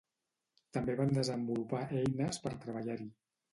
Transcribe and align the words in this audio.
També 0.77 0.95
van 1.01 1.13
desenvolupar 1.17 1.83
eines 2.01 2.43
per 2.47 2.57
treballar-hi. 2.67 3.11